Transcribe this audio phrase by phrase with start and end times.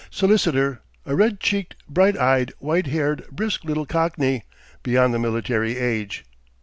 [0.09, 4.43] solicitor, a red cheeked, bright eyed, white haired, brisk little Cockney,
[4.81, 6.25] beyond the military age.